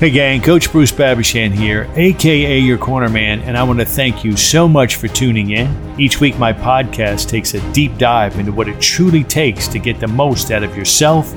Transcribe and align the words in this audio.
Hey, 0.00 0.08
gang, 0.08 0.40
Coach 0.40 0.72
Bruce 0.72 0.90
Babashan 0.90 1.52
here, 1.52 1.86
aka 1.94 2.58
your 2.58 2.78
corner 2.78 3.10
man, 3.10 3.40
and 3.40 3.54
I 3.54 3.62
want 3.62 3.80
to 3.80 3.84
thank 3.84 4.24
you 4.24 4.34
so 4.34 4.66
much 4.66 4.96
for 4.96 5.08
tuning 5.08 5.50
in. 5.50 6.00
Each 6.00 6.20
week, 6.20 6.38
my 6.38 6.54
podcast 6.54 7.28
takes 7.28 7.52
a 7.52 7.72
deep 7.72 7.98
dive 7.98 8.38
into 8.38 8.50
what 8.50 8.66
it 8.66 8.80
truly 8.80 9.22
takes 9.22 9.68
to 9.68 9.78
get 9.78 10.00
the 10.00 10.08
most 10.08 10.52
out 10.52 10.62
of 10.62 10.74
yourself 10.74 11.34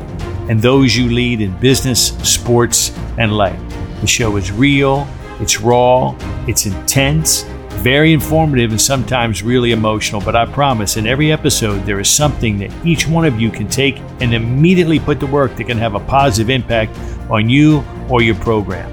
and 0.49 0.61
those 0.61 0.95
you 0.95 1.09
lead 1.09 1.41
in 1.41 1.51
business, 1.59 2.17
sports, 2.19 2.97
and 3.17 3.35
life. 3.35 3.59
The 3.99 4.07
show 4.07 4.37
is 4.37 4.49
real, 4.49 5.09
it's 5.41 5.59
raw, 5.59 6.15
it's 6.47 6.65
intense, 6.65 7.41
very 7.81 8.13
informative, 8.13 8.71
and 8.71 8.79
sometimes 8.79 9.43
really 9.43 9.73
emotional. 9.73 10.21
But 10.21 10.37
I 10.37 10.45
promise, 10.45 10.95
in 10.95 11.05
every 11.05 11.33
episode, 11.33 11.85
there 11.85 11.99
is 11.99 12.09
something 12.09 12.59
that 12.59 12.71
each 12.85 13.09
one 13.09 13.25
of 13.25 13.41
you 13.41 13.51
can 13.51 13.67
take 13.67 13.97
and 14.21 14.33
immediately 14.33 15.01
put 15.01 15.19
to 15.19 15.27
work 15.27 15.53
that 15.57 15.65
can 15.65 15.77
have 15.79 15.95
a 15.95 15.99
positive 15.99 16.49
impact 16.49 16.97
on 17.29 17.49
you 17.49 17.83
or 18.09 18.21
your 18.21 18.35
program. 18.35 18.91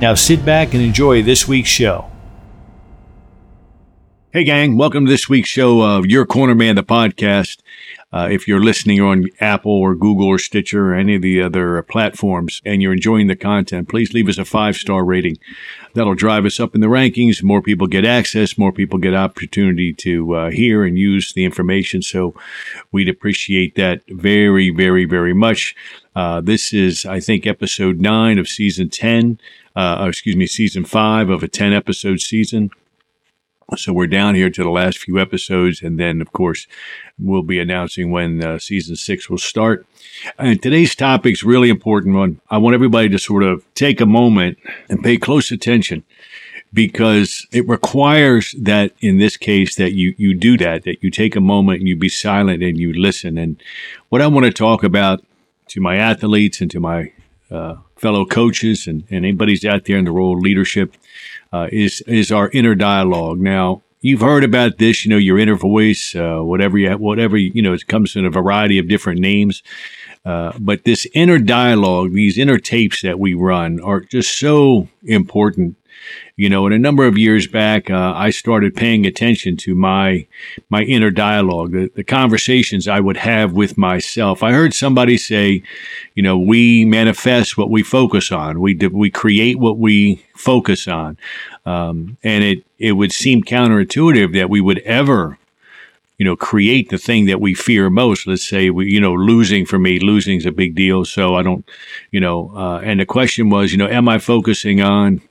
Now 0.00 0.14
sit 0.14 0.44
back 0.44 0.74
and 0.74 0.82
enjoy 0.82 1.22
this 1.22 1.48
week's 1.48 1.68
show. 1.68 2.10
Hey, 4.30 4.44
gang, 4.44 4.76
welcome 4.76 5.06
to 5.06 5.10
this 5.10 5.28
week's 5.28 5.48
show 5.48 5.80
of 5.82 6.06
Your 6.06 6.26
Corner 6.26 6.54
Man, 6.54 6.76
the 6.76 6.82
podcast. 6.82 7.60
Uh, 8.10 8.26
if 8.30 8.48
you're 8.48 8.62
listening 8.62 9.00
on 9.00 9.26
Apple 9.38 9.72
or 9.72 9.94
Google 9.94 10.26
or 10.26 10.38
Stitcher 10.38 10.92
or 10.92 10.94
any 10.94 11.16
of 11.16 11.22
the 11.22 11.42
other 11.42 11.82
platforms 11.82 12.62
and 12.64 12.80
you're 12.80 12.94
enjoying 12.94 13.26
the 13.26 13.36
content, 13.36 13.88
please 13.88 14.14
leave 14.14 14.28
us 14.28 14.38
a 14.38 14.46
five 14.46 14.76
star 14.76 15.04
rating. 15.04 15.36
That'll 15.92 16.14
drive 16.14 16.46
us 16.46 16.58
up 16.58 16.74
in 16.74 16.80
the 16.80 16.86
rankings. 16.86 17.42
More 17.42 17.60
people 17.60 17.86
get 17.86 18.06
access, 18.06 18.56
more 18.56 18.72
people 18.72 18.98
get 18.98 19.14
opportunity 19.14 19.92
to 19.94 20.34
uh, 20.34 20.50
hear 20.50 20.84
and 20.84 20.98
use 20.98 21.34
the 21.34 21.44
information. 21.44 22.00
So 22.00 22.34
we'd 22.92 23.08
appreciate 23.10 23.74
that 23.74 24.00
very, 24.08 24.70
very, 24.70 25.04
very 25.04 25.34
much. 25.34 25.74
Uh, 26.16 26.40
this 26.40 26.72
is, 26.72 27.04
I 27.04 27.20
think, 27.20 27.46
episode 27.46 28.00
nine 28.00 28.38
of 28.38 28.48
season 28.48 28.88
10, 28.88 29.38
uh, 29.76 30.06
excuse 30.08 30.34
me, 30.34 30.46
season 30.46 30.84
five 30.84 31.28
of 31.28 31.42
a 31.42 31.48
10 31.48 31.74
episode 31.74 32.20
season. 32.20 32.70
So 33.76 33.92
we're 33.92 34.06
down 34.06 34.34
here 34.34 34.48
to 34.48 34.62
the 34.62 34.70
last 34.70 34.96
few 34.96 35.18
episodes, 35.18 35.82
and 35.82 36.00
then, 36.00 36.22
of 36.22 36.32
course, 36.32 36.66
we'll 37.18 37.42
be 37.42 37.60
announcing 37.60 38.10
when 38.10 38.42
uh, 38.42 38.58
season 38.58 38.96
six 38.96 39.28
will 39.28 39.36
start. 39.36 39.86
And 40.38 40.62
today's 40.62 40.94
topic 40.94 41.34
is 41.34 41.44
really 41.44 41.68
important 41.68 42.16
one. 42.16 42.40
I 42.48 42.56
want 42.56 42.72
everybody 42.72 43.10
to 43.10 43.18
sort 43.18 43.42
of 43.42 43.62
take 43.74 44.00
a 44.00 44.06
moment 44.06 44.56
and 44.88 45.04
pay 45.04 45.18
close 45.18 45.50
attention 45.50 46.02
because 46.72 47.46
it 47.52 47.68
requires 47.68 48.54
that 48.58 48.92
in 49.00 49.18
this 49.18 49.36
case 49.36 49.76
that 49.76 49.92
you 49.92 50.14
you 50.18 50.34
do 50.34 50.56
that 50.58 50.84
that 50.84 51.02
you 51.02 51.10
take 51.10 51.36
a 51.36 51.40
moment 51.40 51.80
and 51.80 51.88
you 51.88 51.96
be 51.96 52.10
silent 52.10 52.62
and 52.62 52.78
you 52.78 52.92
listen 52.92 53.38
and 53.38 53.62
what 54.10 54.20
i 54.20 54.26
want 54.26 54.44
to 54.44 54.52
talk 54.52 54.84
about 54.84 55.24
to 55.66 55.80
my 55.80 55.96
athletes 55.96 56.60
and 56.60 56.70
to 56.70 56.78
my 56.78 57.10
uh, 57.50 57.76
fellow 57.96 58.24
coaches 58.24 58.86
and, 58.86 59.04
and 59.10 59.24
anybody's 59.24 59.64
out 59.64 59.84
there 59.84 59.98
in 59.98 60.04
the 60.04 60.12
role 60.12 60.36
of 60.36 60.42
leadership 60.42 60.94
uh, 61.52 61.68
is 61.72 62.02
is 62.02 62.30
our 62.30 62.50
inner 62.50 62.74
dialogue. 62.74 63.38
Now 63.38 63.82
you've 64.00 64.20
heard 64.20 64.44
about 64.44 64.78
this, 64.78 65.04
you 65.04 65.10
know, 65.10 65.16
your 65.16 65.38
inner 65.38 65.56
voice, 65.56 66.14
uh, 66.14 66.40
whatever 66.40 66.78
you 66.78 66.90
whatever 66.92 67.36
you 67.36 67.62
know, 67.62 67.72
it 67.72 67.86
comes 67.86 68.16
in 68.16 68.24
a 68.24 68.30
variety 68.30 68.78
of 68.78 68.88
different 68.88 69.20
names. 69.20 69.62
Uh, 70.24 70.52
but 70.58 70.84
this 70.84 71.06
inner 71.14 71.38
dialogue, 71.38 72.12
these 72.12 72.36
inner 72.36 72.58
tapes 72.58 73.02
that 73.02 73.18
we 73.18 73.34
run, 73.34 73.80
are 73.80 74.00
just 74.00 74.38
so 74.38 74.88
important 75.04 75.76
you 76.36 76.48
know, 76.48 76.66
and 76.66 76.74
a 76.74 76.78
number 76.78 77.06
of 77.06 77.18
years 77.18 77.46
back, 77.46 77.90
uh, 77.90 78.12
I 78.14 78.30
started 78.30 78.76
paying 78.76 79.06
attention 79.06 79.56
to 79.58 79.74
my 79.74 80.26
my 80.70 80.82
inner 80.82 81.10
dialogue, 81.10 81.72
the, 81.72 81.90
the 81.94 82.04
conversations 82.04 82.86
I 82.86 83.00
would 83.00 83.16
have 83.16 83.52
with 83.52 83.76
myself. 83.76 84.42
I 84.42 84.52
heard 84.52 84.74
somebody 84.74 85.16
say, 85.16 85.62
you 86.14 86.22
know, 86.22 86.38
we 86.38 86.84
manifest 86.84 87.58
what 87.58 87.70
we 87.70 87.82
focus 87.82 88.30
on. 88.30 88.60
We 88.60 88.74
we 88.74 89.10
create 89.10 89.58
what 89.58 89.78
we 89.78 90.24
focus 90.36 90.86
on, 90.86 91.18
um, 91.66 92.16
and 92.22 92.44
it 92.44 92.64
it 92.78 92.92
would 92.92 93.12
seem 93.12 93.42
counterintuitive 93.42 94.32
that 94.34 94.48
we 94.48 94.60
would 94.60 94.78
ever 94.80 95.38
you 96.18 96.24
know, 96.24 96.34
create 96.34 96.90
the 96.90 96.98
thing 96.98 97.26
that 97.26 97.40
we 97.40 97.54
fear 97.54 97.88
most. 97.88 98.26
Let's 98.26 98.46
say 98.46 98.70
we, 98.70 98.90
you 98.90 99.00
know, 99.00 99.14
losing 99.14 99.64
for 99.64 99.78
me, 99.78 100.00
losing 100.00 100.36
is 100.36 100.46
a 100.46 100.52
big 100.52 100.74
deal. 100.74 101.04
So 101.04 101.36
I 101.36 101.42
don't, 101.44 101.64
you 102.10 102.18
know, 102.18 102.50
uh, 102.56 102.80
and 102.80 102.98
the 102.98 103.06
question 103.06 103.50
was, 103.50 103.70
you 103.70 103.78
know, 103.78 103.86
am 103.86 104.08
I 104.08 104.18
focusing 104.18 104.82
on 104.82 105.22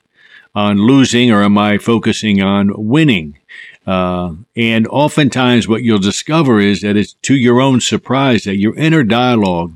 on 0.57 0.79
losing 0.79 1.31
or 1.31 1.43
am 1.43 1.55
I 1.55 1.77
focusing 1.77 2.41
on 2.41 2.71
winning? 2.75 3.37
Uh, 3.85 4.33
and 4.55 4.87
oftentimes 4.87 5.67
what 5.67 5.83
you'll 5.83 5.99
discover 5.99 6.59
is 6.59 6.81
that 6.81 6.97
it's 6.97 7.13
to 7.21 7.35
your 7.35 7.61
own 7.61 7.79
surprise 7.79 8.43
that 8.45 8.57
your 8.57 8.75
inner 8.75 9.03
dialogue 9.03 9.75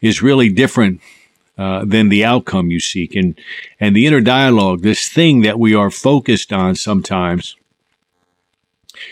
is 0.00 0.22
really 0.22 0.48
different 0.48 1.02
uh, 1.58 1.84
than 1.84 2.08
the 2.08 2.24
outcome 2.24 2.70
you 2.70 2.80
seek. 2.80 3.14
And, 3.14 3.38
and 3.78 3.94
the 3.94 4.06
inner 4.06 4.22
dialogue, 4.22 4.80
this 4.80 5.06
thing 5.06 5.42
that 5.42 5.58
we 5.58 5.74
are 5.74 5.90
focused 5.90 6.50
on 6.50 6.76
sometimes, 6.76 7.56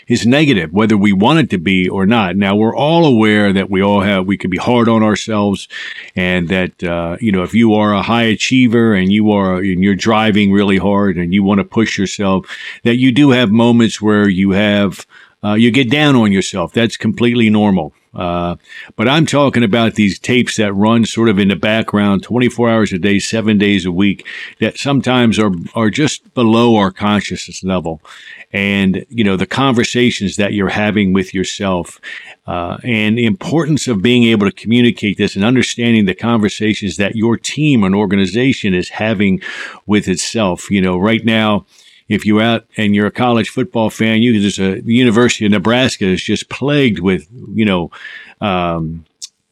is 0.07 0.25
negative, 0.25 0.71
whether 0.71 0.97
we 0.97 1.13
want 1.13 1.39
it 1.39 1.49
to 1.49 1.57
be 1.57 1.87
or 1.87 2.05
not. 2.05 2.35
Now 2.35 2.55
we're 2.55 2.75
all 2.75 3.05
aware 3.05 3.53
that 3.53 3.69
we 3.69 3.81
all 3.81 4.01
have, 4.01 4.25
we 4.25 4.37
can 4.37 4.49
be 4.49 4.57
hard 4.57 4.87
on 4.89 5.03
ourselves 5.03 5.67
and 6.15 6.47
that, 6.49 6.83
uh, 6.83 7.17
you 7.19 7.31
know, 7.31 7.43
if 7.43 7.53
you 7.53 7.73
are 7.73 7.93
a 7.93 8.01
high 8.01 8.23
achiever 8.23 8.93
and 8.93 9.11
you 9.11 9.31
are, 9.31 9.57
and 9.57 9.83
you're 9.83 9.95
driving 9.95 10.51
really 10.51 10.77
hard 10.77 11.17
and 11.17 11.33
you 11.33 11.43
want 11.43 11.59
to 11.59 11.63
push 11.63 11.97
yourself, 11.97 12.45
that 12.83 12.97
you 12.97 13.11
do 13.11 13.31
have 13.31 13.51
moments 13.51 14.01
where 14.01 14.27
you 14.27 14.51
have, 14.51 15.05
uh, 15.43 15.53
you 15.53 15.71
get 15.71 15.89
down 15.89 16.15
on 16.15 16.31
yourself. 16.31 16.73
That's 16.73 16.97
completely 16.97 17.49
normal. 17.49 17.93
Uh, 18.13 18.55
but 18.95 19.07
I'm 19.07 19.25
talking 19.25 19.63
about 19.63 19.95
these 19.95 20.17
tapes 20.17 20.57
that 20.57 20.73
run 20.73 21.05
sort 21.05 21.29
of 21.29 21.37
in 21.37 21.49
the 21.49 21.55
background 21.55 22.23
24 22.23 22.69
hours 22.69 22.93
a 22.93 22.97
day, 22.97 23.19
seven 23.19 23.57
days 23.57 23.85
a 23.85 23.91
week 23.91 24.25
that 24.59 24.77
sometimes 24.77 25.37
are, 25.37 25.51
are 25.75 25.89
just 25.89 26.33
below 26.33 26.75
our 26.75 26.91
consciousness 26.91 27.63
level. 27.63 28.01
And, 28.51 29.05
you 29.09 29.23
know, 29.23 29.37
the 29.37 29.45
conversations 29.45 30.37
that 30.37 30.53
you're 30.53 30.69
having 30.69 31.13
with 31.13 31.35
yourself, 31.35 32.01
uh, 32.47 32.77
and 32.83 33.15
the 33.15 33.27
importance 33.27 33.87
of 33.87 34.01
being 34.01 34.23
able 34.23 34.49
to 34.49 34.55
communicate 34.55 35.17
this 35.17 35.35
and 35.35 35.45
understanding 35.45 36.05
the 36.05 36.15
conversations 36.15 36.97
that 36.97 37.15
your 37.15 37.37
team 37.37 37.83
and 37.83 37.93
organization 37.93 38.73
is 38.73 38.89
having 38.89 39.39
with 39.85 40.07
itself. 40.07 40.71
You 40.71 40.81
know, 40.81 40.97
right 40.97 41.23
now, 41.23 41.67
if 42.09 42.25
you're 42.25 42.41
out 42.41 42.65
and 42.75 42.93
you're 42.93 43.07
a 43.07 43.11
college 43.11 43.49
football 43.49 43.89
fan, 43.89 44.21
you 44.21 44.39
there's 44.41 44.59
a 44.59 44.81
the 44.81 44.93
University 44.93 45.45
of 45.45 45.51
Nebraska 45.51 46.05
is 46.05 46.23
just 46.23 46.49
plagued 46.49 46.99
with 46.99 47.27
you 47.53 47.65
know. 47.65 47.91
Um, 48.41 49.05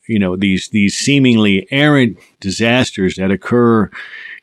you 0.07 0.19
know 0.19 0.35
these 0.35 0.69
these 0.69 0.95
seemingly 0.95 1.67
errant 1.69 2.17
disasters 2.39 3.15
that 3.15 3.29
occur 3.29 3.89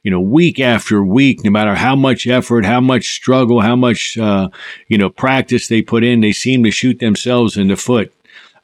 you 0.03 0.11
know 0.11 0.21
week 0.21 0.61
after 0.61 1.03
week 1.03 1.43
no 1.43 1.51
matter 1.51 1.75
how 1.75 1.97
much 1.97 2.27
effort 2.27 2.65
how 2.65 2.81
much 2.81 3.15
struggle 3.15 3.61
how 3.61 3.75
much 3.75 4.17
uh, 4.19 4.49
you 4.89 4.99
know 4.99 5.09
practice 5.09 5.69
they 5.69 5.83
put 5.83 6.05
in 6.05 6.21
they 6.21 6.33
seem 6.33 6.63
to 6.63 6.71
shoot 6.71 6.99
themselves 6.99 7.57
in 7.57 7.69
the 7.69 7.77
foot 7.77 8.13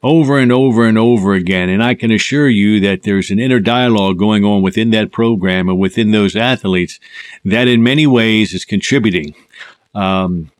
over 0.03 0.39
and 0.39 0.51
over 0.51 0.85
and 0.85 0.97
over 0.97 1.33
again. 1.33 1.69
And 1.69 1.83
I 1.83 1.93
can 1.93 2.11
assure 2.11 2.49
you 2.49 2.79
that 2.81 3.03
there's 3.03 3.29
an 3.29 3.39
inner 3.39 3.59
dialogue 3.59 4.17
going 4.17 4.43
on 4.43 4.61
within 4.61 4.91
that 4.91 5.11
program 5.11 5.69
and 5.69 5.79
within 5.79 6.11
those 6.11 6.35
athletes 6.35 6.99
that 7.45 7.67
in 7.67 7.83
many 7.83 8.07
ways 8.07 8.53
is 8.53 8.65
contributing. 8.65 9.35
Um, 9.93 10.51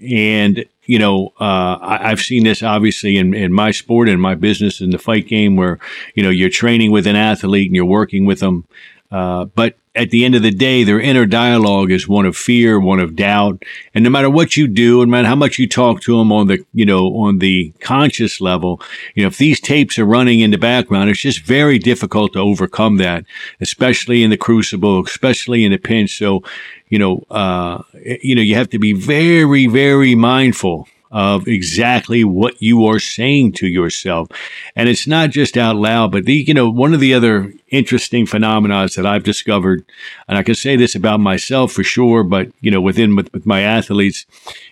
and 0.00 0.66
you 0.86 0.98
know, 0.98 1.32
uh, 1.40 1.78
I, 1.80 2.08
have 2.08 2.20
seen 2.20 2.44
this 2.44 2.62
obviously 2.62 3.16
in, 3.16 3.34
in 3.34 3.52
my 3.52 3.72
sport 3.72 4.08
and 4.08 4.22
my 4.22 4.34
business 4.34 4.80
in 4.80 4.90
the 4.90 4.98
fight 4.98 5.26
game 5.26 5.56
where, 5.56 5.78
you 6.14 6.22
know, 6.22 6.30
you're 6.30 6.48
training 6.48 6.92
with 6.92 7.06
an 7.06 7.16
athlete 7.16 7.66
and 7.66 7.74
you're 7.74 7.84
working 7.84 8.24
with 8.24 8.40
them. 8.40 8.66
Uh, 9.10 9.44
but 9.44 9.76
at 9.94 10.10
the 10.10 10.24
end 10.24 10.34
of 10.34 10.42
the 10.42 10.50
day, 10.50 10.84
their 10.84 11.00
inner 11.00 11.24
dialogue 11.24 11.90
is 11.90 12.06
one 12.06 12.26
of 12.26 12.36
fear, 12.36 12.78
one 12.78 13.00
of 13.00 13.16
doubt. 13.16 13.62
And 13.94 14.04
no 14.04 14.10
matter 14.10 14.28
what 14.28 14.56
you 14.56 14.68
do, 14.68 14.98
no 14.98 15.10
matter 15.10 15.26
how 15.26 15.34
much 15.34 15.58
you 15.58 15.66
talk 15.66 16.02
to 16.02 16.18
them 16.18 16.30
on 16.30 16.48
the, 16.48 16.64
you 16.74 16.84
know, 16.84 17.06
on 17.16 17.38
the 17.38 17.72
conscious 17.80 18.40
level, 18.40 18.80
you 19.14 19.22
know, 19.22 19.28
if 19.28 19.38
these 19.38 19.58
tapes 19.58 19.98
are 19.98 20.04
running 20.04 20.40
in 20.40 20.50
the 20.50 20.58
background, 20.58 21.08
it's 21.08 21.20
just 21.20 21.40
very 21.44 21.78
difficult 21.78 22.34
to 22.34 22.40
overcome 22.40 22.98
that, 22.98 23.24
especially 23.60 24.22
in 24.22 24.30
the 24.30 24.36
crucible, 24.36 25.02
especially 25.02 25.64
in 25.64 25.72
the 25.72 25.78
pinch. 25.78 26.18
So, 26.18 26.42
you 26.88 26.98
know, 26.98 27.24
uh, 27.30 27.82
you 28.22 28.34
know, 28.34 28.42
you 28.42 28.54
have 28.54 28.70
to 28.70 28.78
be 28.78 28.92
very, 28.92 29.66
very 29.66 30.14
mindful 30.14 30.88
of 31.16 31.48
exactly 31.48 32.24
what 32.24 32.60
you 32.60 32.84
are 32.84 32.98
saying 32.98 33.50
to 33.50 33.66
yourself. 33.66 34.28
And 34.76 34.86
it's 34.86 35.06
not 35.06 35.30
just 35.30 35.56
out 35.56 35.74
loud, 35.74 36.12
but 36.12 36.26
the, 36.26 36.34
you 36.34 36.52
know, 36.52 36.68
one 36.68 36.92
of 36.92 37.00
the 37.00 37.14
other 37.14 37.54
interesting 37.68 38.26
phenomena 38.26 38.86
that 38.94 39.06
I've 39.06 39.24
discovered, 39.24 39.86
and 40.28 40.36
I 40.36 40.42
can 40.42 40.54
say 40.54 40.76
this 40.76 40.94
about 40.94 41.20
myself 41.20 41.72
for 41.72 41.82
sure, 41.82 42.22
but, 42.22 42.48
you 42.60 42.70
know, 42.70 42.82
within 42.82 43.16
with, 43.16 43.32
with 43.32 43.46
my 43.46 43.62
athletes, 43.62 44.26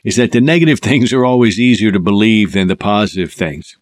is 0.05 0.17
that 0.17 0.33
the 0.33 0.41
negative 0.43 0.81
things 0.81 1.15
are 1.15 1.25
always 1.25 1.59
easier 1.59 1.91
to 1.91 1.99
believe 1.99 2.53
than 2.53 2.69
the 2.69 2.77
positive 2.77 3.33
things. 3.33 3.79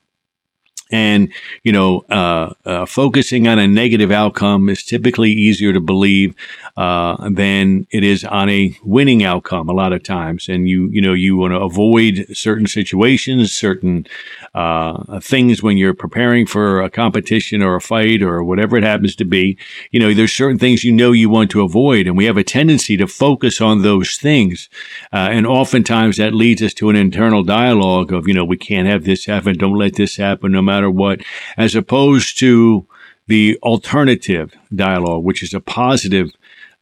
And, 0.93 1.33
you 1.65 1.73
know, 1.73 2.05
uh, 2.11 2.53
uh, 2.67 2.87
focusing 2.87 3.49
on 3.49 3.59
a 3.59 3.67
negative 3.67 4.11
outcome 4.11 4.69
is 4.69 4.85
typically 4.85 5.33
easier 5.33 5.73
to 5.73 5.81
believe 5.81 6.35
uh, 6.77 7.31
than 7.31 7.87
it 7.91 8.05
is 8.05 8.25
on 8.25 8.49
a 8.50 8.77
winning 8.85 9.25
outcome 9.25 9.69
a 9.69 9.73
lot 9.73 9.93
of 9.93 10.03
times. 10.03 10.49
And 10.49 10.69
you, 10.69 10.89
you 10.89 11.00
know, 11.00 11.15
you 11.15 11.37
want 11.37 11.53
to 11.53 11.61
avoid 11.61 12.27
certain 12.33 12.67
situations, 12.67 13.53
certain 13.53 14.06
uh, 14.55 15.19
things 15.21 15.62
when 15.62 15.79
you're 15.79 15.94
preparing 15.94 16.47
for 16.47 16.83
a 16.83 16.91
competition 16.91 17.62
or 17.62 17.75
a 17.77 17.81
fight 17.81 18.23
or 18.23 18.44
whatever 18.44 18.77
it 18.77 18.85
happens 18.85 19.17
to 19.17 19.25
be. 19.25 19.56
You 19.91 20.00
know, 20.00 20.12
there's 20.12 20.33
certain 20.33 20.59
things 20.59 20.85
you 20.85 20.93
know 20.93 21.12
you 21.12 21.31
want 21.31 21.50
to 21.53 21.62
avoid. 21.62 22.06
And 22.06 22.17
we 22.17 22.27
have 22.27 22.37
a 22.37 22.44
tendency 22.44 22.97
to 22.99 23.06
focus 23.06 23.61
on 23.61 23.81
those 23.81 24.17
things. 24.17 24.69
Uh, 25.12 25.29
and 25.31 25.47
oftentimes 25.47 26.19
that 26.19 26.35
leads 26.35 26.62
us 26.62 26.75
to 26.75 26.91
an 26.91 26.97
internal 26.97 27.43
dialogue 27.43 28.12
of, 28.12 28.29
you 28.29 28.35
know, 28.35 28.44
we 28.44 28.59
can't 28.59 28.89
have 28.89 29.05
this 29.05 29.25
happen. 29.25 29.56
Don't 29.56 29.79
let 29.79 29.94
this 29.94 30.17
happen 30.17 30.53
no 30.53 30.61
matter 30.61 30.81
matter 30.82 30.90
what, 30.90 31.20
as 31.56 31.75
opposed 31.75 32.38
to 32.38 32.87
the 33.29 33.58
alternative 33.62 34.55
dialogue, 34.75 35.25
which 35.25 35.43
is 35.43 35.55
a 35.55 35.61
positive 35.61 36.31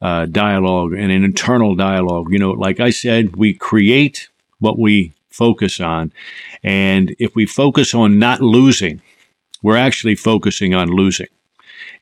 uh, 0.00 0.24
dialogue 0.26 0.92
and 0.94 1.12
an 1.12 1.22
internal 1.22 1.74
dialogue. 1.74 2.32
You 2.32 2.38
know, 2.38 2.52
like 2.52 2.80
I 2.80 2.90
said, 2.90 3.36
we 3.36 3.52
create 3.52 4.28
what 4.58 4.78
we 4.78 5.12
focus 5.28 5.80
on. 5.80 6.12
And 6.62 7.14
if 7.18 7.34
we 7.34 7.46
focus 7.46 7.94
on 7.94 8.18
not 8.18 8.40
losing, 8.40 9.02
we're 9.62 9.76
actually 9.76 10.16
focusing 10.16 10.74
on 10.74 10.88
losing. 10.88 11.28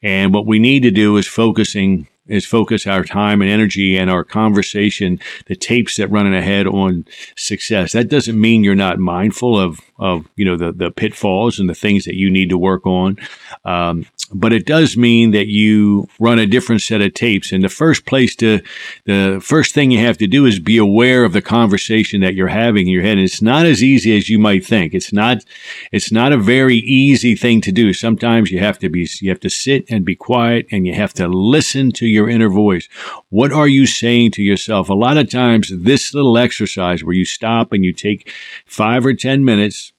And 0.01 0.33
what 0.33 0.47
we 0.47 0.61
need 0.61 0.85
to 0.85 0.93
do 0.93 1.17
is 1.17 1.27
focusing 1.27 2.07
is 2.29 2.47
focus 2.47 2.87
our 2.87 3.05
time 3.05 3.43
and 3.43 3.51
energy 3.51 3.97
and 3.97 4.11
our 4.11 4.25
conversation, 4.25 5.19
the 5.47 5.57
tapes 5.57 5.97
that 5.97 6.11
running 6.11 6.35
ahead 6.35 6.67
on 6.67 7.05
success. 7.37 7.93
That 7.93 8.09
doesn't 8.09 8.41
mean 8.41 8.65
you're 8.65 8.75
not 8.75 8.99
mindful 8.99 9.59
of, 9.59 9.81
of, 9.99 10.29
you 10.37 10.45
know, 10.45 10.57
the, 10.57 10.73
the 10.73 10.91
pitfalls 10.91 11.59
and 11.59 11.69
the 11.69 11.75
things 11.75 12.05
that 12.05 12.17
you 12.17 12.31
need 12.31 12.51
to 12.51 12.59
work 12.59 12.87
on. 12.87 13.17
Um, 13.65 14.07
but 14.33 14.53
it 14.53 14.67
does 14.67 14.97
mean 14.97 15.31
that 15.31 15.47
you 15.47 16.09
run 16.21 16.39
a 16.39 16.47
different 16.47 16.83
set 16.83 17.01
of 17.01 17.15
tapes. 17.15 17.51
And 17.51 17.65
the 17.65 17.69
first 17.69 18.05
place 18.05 18.37
to, 18.37 18.61
the 19.05 19.41
first 19.43 19.75
thing 19.75 19.91
you 19.91 20.01
have 20.01 20.19
to 20.19 20.27
do 20.27 20.45
is 20.45 20.59
be 20.59 20.77
aware 20.77 21.25
of 21.25 21.33
the 21.33 21.41
conversation 21.41 22.21
that 22.21 22.35
you're 22.35 22.49
having 22.49 22.87
in 22.87 22.93
your 22.93 23.03
head. 23.03 23.13
And 23.13 23.23
it's 23.23 23.41
not 23.41 23.65
as 23.65 23.83
easy 23.83 24.17
as 24.17 24.29
you 24.29 24.39
might 24.39 24.67
think. 24.67 24.93
It's 24.93 25.13
not, 25.13 25.45
it's 25.93 26.13
not 26.13 26.33
a 26.33 26.37
very 26.37 26.77
easy 26.77 27.35
thing 27.35 27.63
to 27.63 27.73
do. 27.73 27.95
Sometimes 27.95 28.51
you 28.51 28.59
have 28.59 28.79
to 28.81 28.91
be, 28.91 29.09
you 29.21 29.31
have 29.31 29.41
to 29.41 29.49
sit 29.51 29.87
and 29.89 30.05
be 30.05 30.15
quiet 30.15 30.67
and 30.71 30.87
you 30.87 30.95
have 30.95 31.15
to 31.15 31.27
listen 31.27 31.91
to 31.93 32.07
your 32.07 32.18
inner 32.27 32.49
voice. 32.49 32.89
What 33.29 33.53
are 33.53 33.69
you 33.69 33.85
saying 33.85 34.31
to 34.33 34.43
yourself? 34.43 34.89
A 34.89 34.95
lot 34.95 35.19
of 35.19 35.29
times 35.29 35.71
this 35.71 36.15
little 36.15 36.39
exercise 36.39 37.05
where 37.05 37.15
you 37.15 37.27
stop 37.27 37.75
and 37.75 37.85
you 37.85 37.93
take 37.93 38.33
five 38.65 39.05
or 39.05 39.13
10 39.13 39.45
minutes 39.45 39.93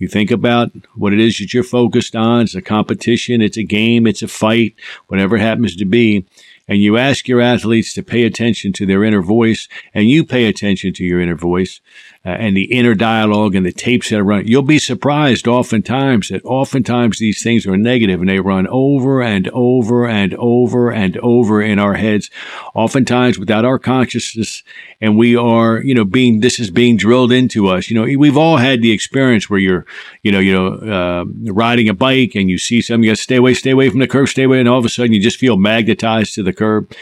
you 0.00 0.08
think 0.08 0.30
about 0.30 0.72
what 0.94 1.12
it 1.12 1.20
is 1.20 1.38
that 1.38 1.52
you're 1.52 1.62
focused 1.62 2.16
on. 2.16 2.40
It's 2.40 2.54
a 2.54 2.62
competition. 2.62 3.42
It's 3.42 3.58
a 3.58 3.62
game. 3.62 4.06
It's 4.06 4.22
a 4.22 4.28
fight, 4.28 4.74
whatever 5.08 5.36
it 5.36 5.42
happens 5.42 5.76
to 5.76 5.84
be. 5.84 6.24
And 6.66 6.78
you 6.78 6.96
ask 6.96 7.28
your 7.28 7.42
athletes 7.42 7.92
to 7.94 8.02
pay 8.02 8.24
attention 8.24 8.72
to 8.74 8.86
their 8.86 9.04
inner 9.04 9.20
voice 9.20 9.68
and 9.92 10.08
you 10.08 10.24
pay 10.24 10.46
attention 10.46 10.94
to 10.94 11.04
your 11.04 11.20
inner 11.20 11.34
voice 11.34 11.82
uh, 12.24 12.28
and 12.28 12.54
the 12.54 12.64
inner 12.64 12.94
dialogue 12.94 13.54
and 13.54 13.64
the 13.64 13.72
tapes 13.72 14.10
that 14.10 14.18
are 14.18 14.24
running, 14.24 14.46
you'll 14.46 14.60
be 14.60 14.78
surprised 14.78 15.48
oftentimes 15.48 16.28
that 16.28 16.44
oftentimes 16.44 17.18
these 17.18 17.42
things 17.42 17.66
are 17.66 17.78
negative 17.78 18.20
and 18.20 18.28
they 18.28 18.40
run 18.40 18.66
over 18.66 19.22
and 19.22 19.48
over 19.54 20.06
and 20.06 20.34
over 20.34 20.92
and 20.92 21.16
over 21.18 21.62
in 21.62 21.78
our 21.78 21.94
heads, 21.94 22.28
oftentimes 22.74 23.38
without 23.38 23.64
our 23.64 23.78
consciousness. 23.78 24.62
And 25.00 25.16
we 25.16 25.34
are, 25.34 25.80
you 25.80 25.94
know, 25.94 26.04
being, 26.04 26.40
this 26.40 26.60
is 26.60 26.70
being 26.70 26.98
drilled 26.98 27.32
into 27.32 27.68
us. 27.68 27.88
You 27.88 27.96
know, 27.96 28.18
we've 28.18 28.36
all 28.36 28.58
had 28.58 28.82
the 28.82 28.92
experience 28.92 29.48
where 29.48 29.58
you're, 29.58 29.86
you 30.22 30.30
know, 30.30 30.40
you 30.40 30.52
know, 30.52 30.74
uh, 30.74 31.24
riding 31.50 31.88
a 31.88 31.94
bike 31.94 32.34
and 32.34 32.50
you 32.50 32.58
see 32.58 32.82
something, 32.82 33.04
you 33.04 33.12
got 33.12 33.18
stay 33.18 33.36
away, 33.36 33.54
stay 33.54 33.70
away 33.70 33.88
from 33.88 34.00
the 34.00 34.06
curb, 34.06 34.28
stay 34.28 34.42
away. 34.42 34.60
And 34.60 34.68
all 34.68 34.78
of 34.78 34.84
a 34.84 34.90
sudden 34.90 35.14
you 35.14 35.22
just 35.22 35.38
feel 35.38 35.56
magnetized 35.56 36.34
to 36.34 36.42
the 36.42 36.52
curb. 36.52 36.92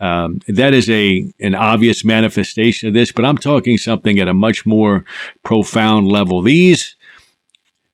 Um, 0.00 0.40
that 0.48 0.74
is 0.74 0.90
a, 0.90 1.32
an 1.40 1.54
obvious 1.54 2.04
manifestation 2.04 2.88
of 2.88 2.94
this, 2.94 3.10
but 3.10 3.24
I'm 3.24 3.38
talking 3.38 3.78
something 3.78 4.18
at 4.18 4.28
a 4.28 4.34
much 4.34 4.65
more 4.66 5.04
profound 5.42 6.08
level. 6.08 6.42
These 6.42 6.96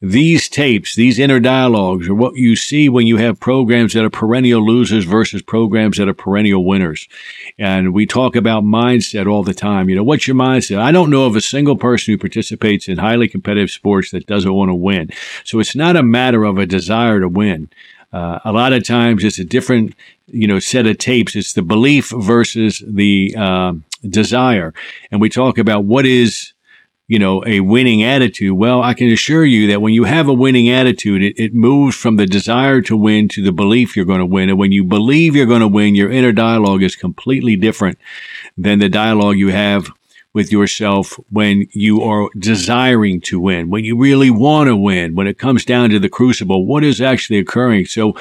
these 0.05 0.49
tapes, 0.49 0.97
these 0.97 1.21
inner 1.21 1.39
dialogues 1.39 2.09
are 2.09 2.15
what 2.15 2.35
you 2.35 2.57
see 2.57 2.89
when 2.89 3.07
you 3.07 3.19
have 3.19 3.39
programs 3.39 3.93
that 3.93 4.05
are 4.05 4.11
perennial 4.11 4.67
losers 4.67 5.05
versus 5.05 5.43
programs 5.43 5.97
that 5.97 6.09
are 6.09 6.15
perennial 6.15 6.65
winners. 6.65 7.07
And 7.57 7.95
we 7.95 8.05
talk 8.05 8.35
about 8.35 8.65
mindset 8.65 9.31
all 9.31 9.45
the 9.45 9.55
time. 9.55 9.89
You 9.89 9.95
know, 9.95 10.03
what's 10.03 10.27
your 10.27 10.35
mindset? 10.35 10.81
I 10.81 10.91
don't 10.91 11.09
know 11.09 11.25
of 11.25 11.37
a 11.37 11.41
single 11.41 11.77
person 11.77 12.13
who 12.13 12.19
participates 12.19 12.89
in 12.89 12.99
highly 12.99 13.29
competitive 13.29 13.71
sports 13.71 14.11
that 14.11 14.27
doesn't 14.27 14.53
want 14.53 14.71
to 14.71 14.75
win. 14.75 15.11
So 15.45 15.61
it's 15.61 15.77
not 15.77 15.95
a 15.95 16.03
matter 16.03 16.43
of 16.43 16.59
a 16.59 16.67
desire 16.67 17.21
to 17.21 17.29
win. 17.29 17.71
Uh, 18.13 18.41
a 18.45 18.51
lot 18.51 18.73
of 18.73 18.85
times 18.85 19.23
it's 19.23 19.39
a 19.39 19.45
different, 19.45 19.95
you 20.27 20.49
know, 20.49 20.59
set 20.59 20.89
of 20.89 20.99
tapes. 20.99 21.37
It's 21.37 21.53
the 21.53 21.63
belief 21.63 22.11
versus 22.11 22.83
the 22.85 23.37
uh, 23.39 23.75
desire. 24.09 24.75
And 25.13 25.21
we 25.21 25.29
talk 25.29 25.59
about 25.59 25.85
what 25.85 26.07
is 26.07 26.55
you 27.13 27.19
know, 27.19 27.45
a 27.45 27.61
winning 27.61 28.03
attitude. 28.03 28.57
Well, 28.57 28.83
I 28.83 28.95
can 28.95 29.13
assure 29.13 29.45
you 29.45 29.67
that 29.67 29.83
when 29.83 29.93
you 29.93 30.05
have 30.05 30.29
a 30.29 30.33
winning 30.33 30.71
attitude, 30.71 31.23
it, 31.23 31.39
it 31.39 31.53
moves 31.53 31.95
from 31.95 32.17
the 32.17 32.25
desire 32.25 32.81
to 32.81 32.97
win 32.97 33.29
to 33.29 33.45
the 33.45 33.53
belief 33.53 33.95
you're 33.95 34.07
going 34.07 34.21
to 34.21 34.25
win. 34.25 34.49
And 34.49 34.59
when 34.59 34.73
you 34.73 34.83
believe 34.83 35.37
you're 35.37 35.45
going 35.45 35.61
to 35.61 35.69
win, 35.69 35.95
your 35.95 36.11
inner 36.11 36.33
dialogue 36.33 36.83
is 36.83 36.97
completely 36.97 37.55
different 37.55 37.99
than 38.57 38.79
the 38.79 38.89
dialogue 38.89 39.37
you 39.37 39.49
have 39.49 39.91
with 40.33 40.51
yourself 40.51 41.21
when 41.29 41.67
you 41.73 42.01
are 42.01 42.31
desiring 42.39 43.21
to 43.21 43.39
win, 43.39 43.69
when 43.69 43.85
you 43.85 43.99
really 43.99 44.31
want 44.31 44.69
to 44.69 44.75
win, 44.77 45.15
when 45.15 45.27
it 45.27 45.39
comes 45.39 45.67
down 45.67 45.91
to 45.91 45.99
the 45.99 46.09
crucible, 46.09 46.65
what 46.65 46.83
is 46.83 47.03
actually 47.03 47.39
occurring? 47.39 47.85
So, 47.85 48.17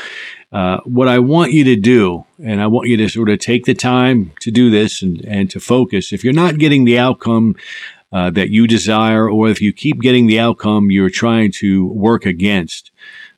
uh, 0.51 0.79
what 0.83 1.07
I 1.07 1.19
want 1.19 1.53
you 1.53 1.63
to 1.63 1.77
do, 1.77 2.25
and 2.43 2.59
I 2.59 2.67
want 2.67 2.89
you 2.89 2.97
to 2.97 3.07
sort 3.07 3.29
of 3.29 3.39
take 3.39 3.63
the 3.63 3.73
time 3.73 4.33
to 4.41 4.51
do 4.51 4.69
this 4.69 5.01
and, 5.01 5.23
and 5.23 5.49
to 5.49 5.61
focus. 5.61 6.11
If 6.11 6.25
you're 6.25 6.33
not 6.33 6.57
getting 6.57 6.83
the 6.83 6.99
outcome 6.99 7.55
uh, 8.11 8.29
that 8.31 8.49
you 8.49 8.67
desire, 8.67 9.29
or 9.29 9.49
if 9.49 9.61
you 9.61 9.71
keep 9.71 10.01
getting 10.01 10.27
the 10.27 10.39
outcome 10.39 10.91
you're 10.91 11.09
trying 11.09 11.51
to 11.51 11.87
work 11.87 12.25
against. 12.25 12.91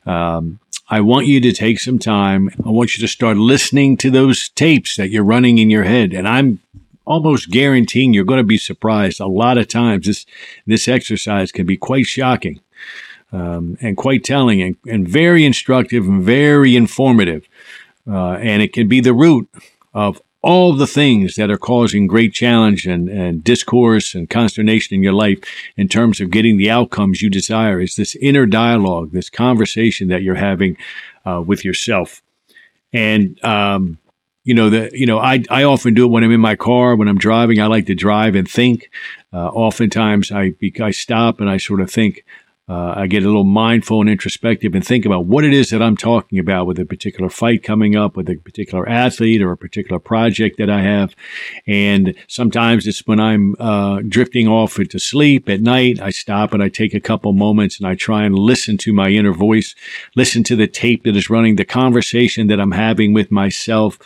Um, 0.06 0.60
I 0.90 1.02
want 1.02 1.28
you 1.28 1.40
to 1.42 1.52
take 1.52 1.80
some 1.80 1.98
time. 1.98 2.50
I 2.66 2.70
want 2.70 2.98
you 2.98 3.02
to 3.02 3.08
start 3.08 3.38
listening 3.38 3.98
to 3.98 4.12
those 4.12 4.50
tapes 4.50 4.96
that 4.98 5.10
you're 5.10 5.24
running 5.24 5.58
in 5.58 5.70
your 5.70 5.84
head. 5.84 6.14
And 6.14 6.28
I'm 6.28 6.60
almost 7.06 7.50
guaranteeing 7.50 8.14
you're 8.14 8.26
going 8.26 8.40
to 8.40 8.44
be 8.44 8.58
surprised. 8.58 9.20
A 9.20 9.28
lot 9.28 9.58
of 9.58 9.68
times 9.68 10.06
this, 10.06 10.26
this 10.68 10.88
exercise 10.88 11.52
can 11.52 11.66
be 11.66 11.78
quite 11.78 12.06
shocking. 12.06 12.60
Um, 13.32 13.80
and 13.82 13.98
quite 13.98 14.24
telling 14.24 14.62
and, 14.62 14.76
and, 14.86 15.08
very 15.08 15.44
instructive 15.44 16.08
and 16.08 16.22
very 16.22 16.76
informative. 16.76 17.48
Uh, 18.08 18.34
and 18.34 18.62
it 18.62 18.74
can 18.74 18.88
be 18.88 19.00
the 19.00 19.16
root 19.16 19.50
of 19.92 20.22
all 20.44 20.76
the 20.76 20.86
things 20.86 21.36
that 21.36 21.50
are 21.50 21.58
causing 21.58 22.06
great 22.06 22.34
challenge 22.34 22.86
and, 22.86 23.10
and 23.10 23.44
discourse 23.44 24.14
and 24.14 24.30
consternation 24.30 24.94
in 24.94 25.02
your 25.02 25.14
life 25.14 25.40
in 25.78 25.88
terms 25.88 26.20
of 26.20 26.30
getting 26.30 26.58
the 26.58 26.70
outcomes 26.70 27.22
you 27.22 27.30
desire 27.30 27.80
is 27.80 27.96
this 27.96 28.16
inner 28.18 28.46
dialogue, 28.46 29.12
this 29.12 29.30
conversation 29.30 30.10
that 30.10 30.22
you're 30.22 30.36
having 30.36 30.78
uh, 31.26 31.42
with 31.42 31.64
yourself. 31.64 32.22
And, 32.92 33.42
um, 33.44 33.98
you 34.44 34.54
know, 34.54 34.70
the, 34.70 34.90
you 34.92 35.06
know, 35.06 35.18
I, 35.18 35.44
I 35.50 35.64
often 35.64 35.94
do 35.94 36.04
it 36.04 36.10
when 36.10 36.26
I'm 36.26 36.32
in 36.32 36.42
my 36.42 36.58
car, 36.58 36.98
when 36.98 37.08
I'm 37.08 37.18
driving, 37.18 37.62
I 37.62 37.68
like 37.68 37.86
to 37.86 37.96
drive 37.96 38.36
and 38.36 38.50
think. 38.50 38.92
Uh, 39.32 39.48
oftentimes 39.48 40.30
I, 40.30 40.54
I 40.82 40.92
stop 40.92 41.40
and 41.40 41.50
I 41.50 41.56
sort 41.56 41.80
of 41.80 41.90
think, 41.90 42.26
uh, 42.70 42.94
I 42.96 43.08
get 43.08 43.24
a 43.24 43.26
little 43.26 43.44
mindful 43.44 44.00
and 44.00 44.10
introspective 44.10 44.74
and 44.74 44.86
think 44.86 45.06
about 45.06 45.26
what 45.26 45.44
it 45.44 45.52
is 45.52 45.70
that 45.72 45.82
I'm 45.82 45.98
talking 45.98 46.40
about 46.40 46.66
with 46.66 46.80
a 46.80 46.86
particular 46.86 47.30
fight 47.30 47.62
coming 47.62 47.98
up, 47.98 48.16
with 48.16 48.30
a 48.30 48.38
particular 48.38 48.88
athlete 48.88 49.42
or 49.42 49.52
a 49.52 49.58
particular 49.58 50.00
project 50.00 50.58
that 50.60 50.70
I 50.70 50.82
have. 50.82 51.14
And 51.68 52.16
sometimes 52.30 52.88
it's 52.88 53.06
when 53.06 53.20
I'm 53.20 53.58
uh, 53.60 54.00
drifting 54.08 54.48
off 54.48 54.80
into 54.80 54.98
sleep 54.98 55.50
at 55.50 55.60
night, 55.60 56.00
I 56.00 56.10
stop 56.12 56.54
and 56.54 56.64
I 56.64 56.70
take 56.70 56.94
a 56.94 57.02
couple 57.02 57.34
moments 57.34 57.80
and 57.80 57.88
I 57.88 57.96
try 57.96 58.24
and 58.24 58.40
listen 58.40 58.78
to 58.78 58.94
my 58.94 59.10
inner 59.10 59.34
voice, 59.34 59.76
listen 60.16 60.46
to 60.46 60.56
the 60.56 60.68
tape 60.68 61.04
that 61.04 61.18
is 61.18 61.30
running, 61.30 61.58
the 61.58 61.66
conversation 61.66 62.48
that 62.48 62.62
I'm 62.62 62.72
having 62.72 63.12
with 63.12 63.30
myself 63.30 64.00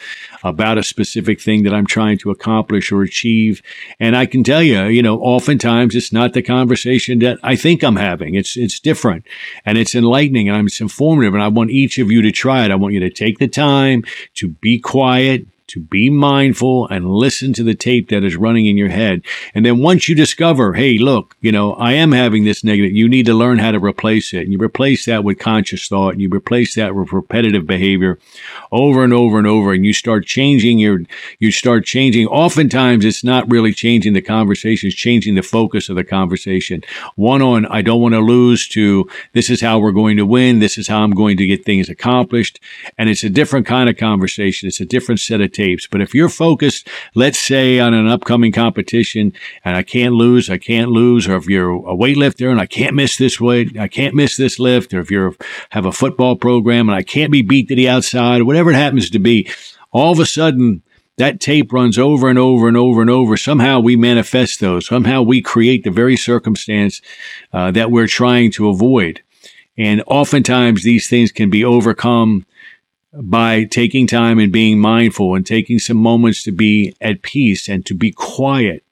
about 0.44 0.80
a 0.80 0.84
specific 0.84 1.40
thing 1.40 1.62
that 1.62 1.76
I'm 1.76 1.86
trying 1.86 2.18
to 2.20 2.32
accomplish 2.32 2.92
or 2.92 3.04
achieve. 3.04 3.62
And 4.00 4.16
I 4.16 4.26
can 4.26 4.44
tell 4.44 4.64
you, 4.64 4.86
you 4.86 5.04
know, 5.04 5.20
oftentimes 5.20 5.96
it's 5.96 6.12
not 6.12 6.34
the 6.34 6.42
conversation 6.42 7.20
that 7.20 7.38
I 7.44 7.56
think 7.56 7.84
I'm 7.84 7.98
having. 7.98 8.34
It's 8.34 8.47
it's 8.48 8.58
it's 8.58 8.80
different 8.80 9.26
and 9.66 9.78
it's 9.78 9.96
enlightening 9.96 10.50
and 10.50 10.68
it's 10.68 10.82
informative. 10.82 11.34
And 11.34 11.44
I 11.44 11.48
want 11.48 11.72
each 11.72 11.98
of 11.98 12.12
you 12.12 12.22
to 12.22 12.32
try 12.32 12.66
it. 12.66 12.72
I 12.72 12.76
want 12.76 12.94
you 12.94 13.00
to 13.02 13.10
take 13.10 13.40
the 13.40 13.48
time 13.48 14.04
to 14.36 14.50
be 14.50 14.80
quiet 14.80 15.48
to 15.68 15.80
be 15.80 16.10
mindful 16.10 16.88
and 16.88 17.10
listen 17.10 17.54
to 17.54 17.64
the 17.64 17.76
tape 17.76 18.10
that 18.10 18.24
is 18.24 18.36
running 18.36 18.66
in 18.66 18.78
your 18.78 18.90
head. 18.90 19.22
And 19.54 19.66
then 19.66 19.80
once 19.80 20.08
you 20.08 20.16
discover, 20.16 20.74
hey, 20.74 20.98
look, 20.98 21.36
you 21.42 21.52
know, 21.52 21.74
I 21.74 21.94
am 21.94 22.12
having 22.12 22.46
this 22.46 22.64
negative, 22.64 22.92
you 22.92 23.10
need 23.10 23.26
to 23.26 23.34
learn 23.34 23.60
how 23.60 23.72
to 23.72 23.80
replace 23.80 24.34
it. 24.34 24.44
And 24.44 24.54
you 24.54 24.60
replace 24.60 25.06
that 25.06 25.24
with 25.24 25.40
conscious 25.40 25.88
thought 25.88 26.14
and 26.14 26.22
you 26.22 26.30
replace 26.30 26.76
that 26.76 26.96
with 26.96 27.12
repetitive 27.12 27.68
behavior 27.68 28.20
over 28.72 29.04
and 29.04 29.14
over 29.14 29.38
and 29.38 29.48
over. 29.48 29.74
And 29.74 29.86
you 29.86 29.94
start 29.94 30.26
changing 30.26 30.80
your, 30.80 31.02
you 31.40 31.52
start 31.52 31.86
changing. 31.86 32.28
Oftentimes 32.28 33.06
it's 33.06 33.24
not 33.24 33.50
really 33.52 33.74
changing 33.74 34.14
the 34.14 34.22
conversation, 34.22 34.88
it's 34.88 34.96
changing 34.96 35.36
the 35.36 35.42
focus 35.42 35.90
of 35.90 35.96
the 35.96 36.04
conversation. 36.04 36.84
One 37.16 37.42
on, 37.42 37.66
I 37.66 37.82
don't 37.82 38.02
want 38.02 38.14
to 38.14 38.20
lose 38.20 38.68
to 38.70 39.10
this 39.34 39.50
is 39.50 39.62
how 39.62 39.80
we're 39.80 39.92
going 39.92 40.18
to 40.18 40.26
win. 40.26 40.60
This 40.60 40.78
is 40.78 40.88
how 40.88 41.02
I'm 41.02 41.12
going 41.12 41.38
to 41.38 41.46
get 41.46 41.66
things 41.66 41.90
accomplished. 41.90 42.60
And 42.98 43.10
it's 43.10 43.24
a 43.24 43.30
different 43.30 43.66
kind 43.66 43.90
of 43.90 43.98
conversation. 43.98 44.68
It's 44.68 44.80
a 44.80 44.86
different 44.86 45.20
set 45.20 45.42
of 45.42 45.52
tapes. 45.58 45.88
But 45.88 46.02
if 46.02 46.16
you're 46.16 46.30
focused, 46.30 46.88
let's 47.16 47.40
say 47.40 47.80
on 47.80 47.94
an 47.94 48.08
upcoming 48.08 48.54
competition 48.54 49.34
and 49.66 49.76
I 49.76 49.84
can't 49.84 50.14
lose, 50.14 50.50
I 50.50 50.58
can't 50.58 50.92
lose, 50.92 51.28
or 51.28 51.36
if 51.36 51.48
you're 51.48 51.76
a 51.76 51.96
weightlifter 51.96 52.50
and 52.50 52.62
I 52.62 52.66
can't 52.66 52.96
miss 52.96 53.18
this 53.18 53.42
weight, 53.42 53.78
I 53.78 53.88
can't 53.88 54.16
miss 54.16 54.38
this 54.38 54.60
lift, 54.60 54.94
or 54.94 55.02
if 55.02 55.12
you 55.12 55.36
have 55.72 55.86
a 55.86 55.92
football 55.92 56.36
program 56.36 56.88
and 56.88 56.96
I 56.96 57.04
can't 57.04 57.32
be 57.32 57.42
beat 57.42 57.68
to 57.68 57.76
the 57.76 57.90
outside, 57.90 58.42
or 58.42 58.46
whatever 58.46 58.72
it 58.72 58.76
happens 58.76 59.10
to 59.10 59.20
be, 59.20 59.50
all 59.92 60.14
of 60.14 60.20
a 60.20 60.26
sudden 60.26 60.84
that 61.18 61.40
tape 61.40 61.74
runs 61.74 61.98
over 61.98 62.30
and 62.30 62.40
over 62.40 62.68
and 62.68 62.78
over 62.78 63.02
and 63.02 63.10
over. 63.10 63.38
Somehow 63.38 63.80
we 63.80 63.96
manifest 63.96 64.60
those. 64.60 64.86
Somehow 64.86 65.24
we 65.24 65.42
create 65.42 65.84
the 65.84 65.90
very 65.92 66.16
circumstance 66.16 67.02
uh, 67.52 67.72
that 67.72 67.92
we're 67.92 68.08
trying 68.08 68.52
to 68.52 68.70
avoid. 68.70 69.22
And 69.78 70.04
oftentimes 70.08 70.84
these 70.84 71.10
things 71.10 71.32
can 71.32 71.50
be 71.50 71.64
overcome 71.66 72.46
by 73.22 73.64
taking 73.64 74.08
time 74.08 74.40
and 74.40 74.52
being 74.52 74.80
mindful 74.80 75.36
and 75.36 75.46
taking 75.46 75.80
some 75.80 75.98
moments 75.98 76.44
to 76.44 76.52
be 76.52 76.96
at 77.02 77.22
peace 77.22 77.68
and 77.68 77.86
to 77.86 77.94
be 77.94 78.12
quiet 78.12 78.84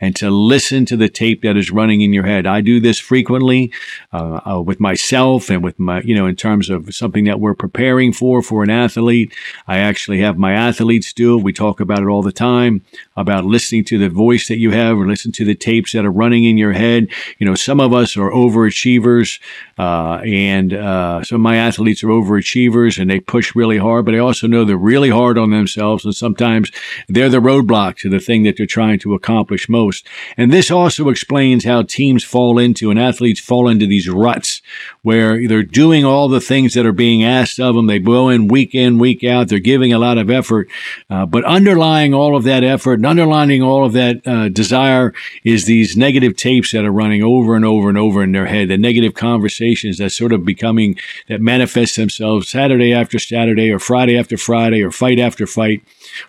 and 0.00 0.14
to 0.16 0.30
listen 0.30 0.84
to 0.86 0.96
the 0.96 1.08
tape 1.08 1.42
that 1.42 1.56
is 1.56 1.70
running 1.70 2.00
in 2.00 2.12
your 2.12 2.24
head. 2.24 2.46
I 2.46 2.60
do 2.60 2.80
this 2.80 2.98
frequently 2.98 3.72
uh, 4.12 4.40
uh, 4.46 4.60
with 4.60 4.80
myself 4.80 5.50
and 5.50 5.62
with 5.62 5.78
my, 5.78 6.00
you 6.02 6.14
know, 6.14 6.26
in 6.26 6.36
terms 6.36 6.70
of 6.70 6.94
something 6.94 7.24
that 7.24 7.40
we're 7.40 7.54
preparing 7.54 8.12
for 8.12 8.42
for 8.42 8.62
an 8.62 8.70
athlete. 8.70 9.32
I 9.66 9.78
actually 9.78 10.20
have 10.20 10.38
my 10.38 10.52
athletes 10.52 11.12
do. 11.12 11.38
it. 11.38 11.44
We 11.44 11.52
talk 11.52 11.80
about 11.80 12.00
it 12.00 12.06
all 12.06 12.22
the 12.22 12.32
time 12.32 12.82
about 13.16 13.44
listening 13.44 13.84
to 13.84 13.98
the 13.98 14.08
voice 14.08 14.48
that 14.48 14.58
you 14.58 14.70
have 14.70 14.98
or 14.98 15.06
listen 15.06 15.32
to 15.32 15.44
the 15.44 15.54
tapes 15.54 15.92
that 15.92 16.04
are 16.04 16.10
running 16.10 16.44
in 16.44 16.58
your 16.58 16.72
head. 16.72 17.08
You 17.38 17.46
know, 17.46 17.54
some 17.54 17.80
of 17.80 17.92
us 17.92 18.16
are 18.16 18.30
overachievers, 18.30 19.40
uh, 19.78 20.20
and 20.24 20.72
uh, 20.72 21.22
some 21.22 21.36
of 21.36 21.42
my 21.42 21.56
athletes 21.56 22.02
are 22.02 22.08
overachievers 22.08 22.98
and 22.98 23.10
they 23.10 23.20
push 23.20 23.54
really 23.54 23.78
hard, 23.78 24.04
but 24.04 24.14
I 24.14 24.18
also 24.18 24.46
know 24.46 24.64
they're 24.64 24.76
really 24.76 25.10
hard 25.10 25.38
on 25.38 25.50
themselves, 25.50 26.04
and 26.04 26.14
sometimes 26.14 26.70
they're 27.08 27.28
the 27.28 27.38
roadblock 27.38 27.96
to 27.98 28.08
the 28.08 28.18
thing 28.18 28.42
that 28.44 28.56
they're 28.56 28.66
trying 28.66 28.98
to 29.00 29.14
accomplish 29.14 29.53
most. 29.68 30.06
And 30.36 30.52
this 30.52 30.70
also 30.70 31.08
explains 31.08 31.64
how 31.64 31.82
teams 31.82 32.24
fall 32.24 32.58
into 32.58 32.90
and 32.90 32.98
athletes 32.98 33.40
fall 33.40 33.68
into 33.68 33.86
these 33.86 34.08
ruts 34.08 34.62
where 35.02 35.46
they're 35.46 35.62
doing 35.62 36.04
all 36.04 36.28
the 36.28 36.40
things 36.40 36.74
that 36.74 36.86
are 36.86 36.92
being 36.92 37.24
asked 37.24 37.60
of 37.60 37.74
them. 37.74 37.86
They 37.86 37.98
go 37.98 38.28
in 38.28 38.48
week 38.48 38.74
in, 38.74 38.98
week 38.98 39.24
out. 39.24 39.48
They're 39.48 39.58
giving 39.58 39.92
a 39.92 39.98
lot 39.98 40.18
of 40.18 40.30
effort, 40.30 40.68
uh, 41.10 41.26
but 41.26 41.44
underlying 41.44 42.14
all 42.14 42.36
of 42.36 42.44
that 42.44 42.64
effort 42.64 42.94
and 42.94 43.06
underlining 43.06 43.62
all 43.62 43.84
of 43.84 43.92
that 43.92 44.26
uh, 44.26 44.48
desire 44.48 45.12
is 45.44 45.64
these 45.64 45.96
negative 45.96 46.36
tapes 46.36 46.72
that 46.72 46.84
are 46.84 46.92
running 46.92 47.22
over 47.22 47.54
and 47.54 47.64
over 47.64 47.88
and 47.88 47.98
over 47.98 48.22
in 48.22 48.32
their 48.32 48.46
head, 48.46 48.68
the 48.68 48.78
negative 48.78 49.14
conversations 49.14 49.98
that 49.98 50.10
sort 50.10 50.32
of 50.32 50.44
becoming, 50.44 50.98
that 51.28 51.40
manifest 51.40 51.96
themselves 51.96 52.48
Saturday 52.48 52.92
after 52.92 53.18
Saturday 53.18 53.70
or 53.70 53.78
Friday 53.78 54.18
after 54.18 54.36
Friday 54.36 54.82
or 54.82 54.90
fight 54.90 55.18
after 55.18 55.46
fight 55.46 55.82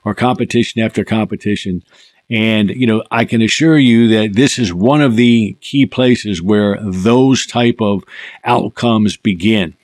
or 0.04 0.14
competition 0.14 0.82
after 0.82 1.04
competition. 1.04 1.84
And, 2.30 2.70
you 2.70 2.88
know, 2.88 3.04
I 3.12 3.26
can 3.26 3.42
assure 3.42 3.78
you 3.78 4.08
that 4.10 4.34
this 4.34 4.58
is 4.58 4.74
one 4.74 5.02
of 5.02 5.16
the 5.16 5.56
key 5.62 5.86
places 5.86 6.42
where 6.42 6.80
those 6.82 7.46
type 7.46 7.78
of 7.82 8.04
outcomes 8.44 9.16
begin. 9.16 9.76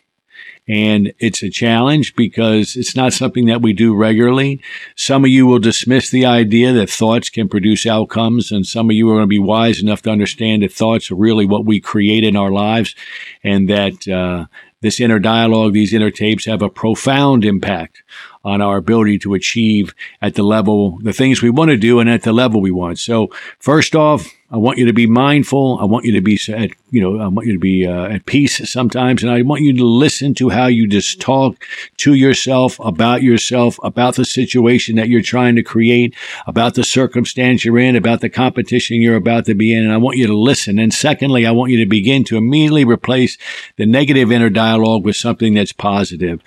And 0.67 1.13
it's 1.19 1.43
a 1.43 1.49
challenge 1.49 2.15
because 2.15 2.75
it's 2.75 2.95
not 2.95 3.13
something 3.13 3.45
that 3.45 3.61
we 3.61 3.73
do 3.73 3.95
regularly. 3.95 4.61
Some 4.95 5.25
of 5.25 5.29
you 5.29 5.45
will 5.45 5.59
dismiss 5.59 6.09
the 6.09 6.25
idea 6.25 6.71
that 6.73 6.89
thoughts 6.89 7.29
can 7.29 7.49
produce 7.49 7.85
outcomes. 7.85 8.51
And 8.51 8.65
some 8.65 8.89
of 8.89 8.95
you 8.95 9.09
are 9.09 9.15
going 9.15 9.23
to 9.23 9.27
be 9.27 9.39
wise 9.39 9.81
enough 9.81 10.01
to 10.03 10.11
understand 10.11 10.63
that 10.63 10.71
thoughts 10.71 11.11
are 11.11 11.15
really 11.15 11.45
what 11.45 11.65
we 11.65 11.79
create 11.79 12.23
in 12.23 12.35
our 12.35 12.51
lives 12.51 12.95
and 13.43 13.69
that, 13.69 14.07
uh, 14.07 14.45
this 14.81 14.99
inner 14.99 15.19
dialogue, 15.19 15.73
these 15.73 15.93
inner 15.93 16.11
tapes 16.11 16.45
have 16.45 16.61
a 16.61 16.69
profound 16.69 17.45
impact 17.45 18.03
on 18.43 18.61
our 18.61 18.77
ability 18.77 19.19
to 19.19 19.33
achieve 19.33 19.93
at 20.21 20.35
the 20.35 20.43
level, 20.43 20.97
the 21.01 21.13
things 21.13 21.41
we 21.41 21.49
want 21.49 21.69
to 21.69 21.77
do 21.77 21.99
and 21.99 22.09
at 22.09 22.23
the 22.23 22.33
level 22.33 22.59
we 22.61 22.71
want. 22.71 22.99
So 22.99 23.29
first 23.59 23.95
off, 23.95 24.33
I 24.51 24.57
want 24.57 24.77
you 24.77 24.85
to 24.85 24.93
be 24.93 25.07
mindful. 25.07 25.79
I 25.79 25.85
want 25.85 26.03
you 26.03 26.11
to 26.11 26.21
be 26.21 26.37
at, 26.49 26.71
you 26.89 26.99
know, 26.99 27.23
I 27.23 27.29
want 27.29 27.47
you 27.47 27.53
to 27.53 27.59
be 27.59 27.87
uh, 27.87 28.09
at 28.09 28.25
peace 28.25 28.69
sometimes. 28.69 29.23
And 29.23 29.31
I 29.31 29.41
want 29.43 29.61
you 29.61 29.73
to 29.77 29.85
listen 29.85 30.33
to 30.35 30.49
how 30.49 30.67
you 30.67 30.87
just 30.87 31.21
talk 31.21 31.63
to 31.97 32.13
yourself 32.15 32.77
about 32.81 33.23
yourself, 33.23 33.79
about 33.81 34.15
the 34.15 34.25
situation 34.25 34.97
that 34.97 35.07
you're 35.07 35.21
trying 35.21 35.55
to 35.55 35.63
create, 35.63 36.13
about 36.47 36.75
the 36.75 36.83
circumstance 36.83 37.63
you're 37.63 37.79
in, 37.79 37.95
about 37.95 38.19
the 38.19 38.29
competition 38.29 39.01
you're 39.01 39.15
about 39.15 39.45
to 39.45 39.55
be 39.55 39.73
in. 39.73 39.85
And 39.85 39.93
I 39.93 39.97
want 39.97 40.17
you 40.17 40.27
to 40.27 40.37
listen. 40.37 40.79
And 40.79 40.93
secondly, 40.93 41.45
I 41.45 41.51
want 41.51 41.71
you 41.71 41.77
to 41.77 41.85
begin 41.85 42.25
to 42.25 42.35
immediately 42.35 42.83
replace 42.83 43.37
the 43.77 43.85
negative 43.85 44.33
inner 44.33 44.49
dialogue 44.49 45.05
with 45.05 45.15
something 45.15 45.53
that's 45.53 45.71
positive, 45.71 46.41